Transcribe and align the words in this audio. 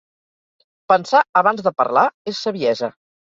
Pensar 0.91 1.21
abans 1.41 1.61
de 1.67 1.75
parlar 1.83 2.07
és 2.33 2.41
saviesa. 2.47 2.91